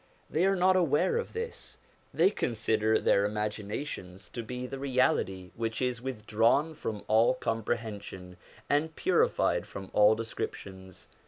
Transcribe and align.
They 0.31 0.47
are 0.47 0.55
not 0.55 0.75
aware 0.75 1.17
of 1.17 1.33
this; 1.33 1.77
they 2.11 2.31
consider 2.31 2.97
their 2.97 3.23
imaginations 3.23 4.29
to 4.29 4.41
be 4.41 4.65
the 4.65 4.79
Reality 4.79 5.51
which 5.53 5.79
is 5.79 6.01
withdrawn 6.01 6.73
from 6.73 7.03
all 7.07 7.35
comprehen 7.35 7.99
sion, 8.01 8.37
and 8.67 8.95
purified 8.95 9.67
from 9.67 9.91
all 9.93 10.15
descriptions. 10.15 11.07